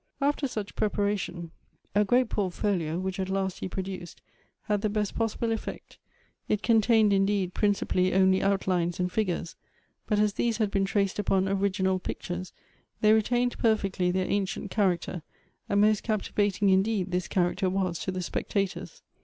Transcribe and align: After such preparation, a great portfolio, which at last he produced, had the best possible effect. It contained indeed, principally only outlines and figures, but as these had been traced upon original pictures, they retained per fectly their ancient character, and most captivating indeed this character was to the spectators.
After 0.19 0.47
such 0.47 0.75
preparation, 0.75 1.51
a 1.93 2.03
great 2.03 2.27
portfolio, 2.27 2.97
which 2.97 3.19
at 3.19 3.29
last 3.29 3.59
he 3.59 3.67
produced, 3.69 4.19
had 4.63 4.81
the 4.81 4.89
best 4.89 5.13
possible 5.13 5.51
effect. 5.51 5.99
It 6.49 6.63
contained 6.63 7.13
indeed, 7.13 7.53
principally 7.53 8.11
only 8.11 8.41
outlines 8.41 8.99
and 8.99 9.11
figures, 9.11 9.55
but 10.07 10.17
as 10.17 10.33
these 10.33 10.57
had 10.57 10.71
been 10.71 10.85
traced 10.85 11.19
upon 11.19 11.47
original 11.47 11.99
pictures, 11.99 12.51
they 13.01 13.13
retained 13.13 13.59
per 13.59 13.75
fectly 13.77 14.11
their 14.11 14.25
ancient 14.25 14.71
character, 14.71 15.21
and 15.69 15.79
most 15.81 16.01
captivating 16.01 16.71
indeed 16.71 17.11
this 17.11 17.27
character 17.27 17.69
was 17.69 17.99
to 17.99 18.11
the 18.11 18.23
spectators. 18.23 19.03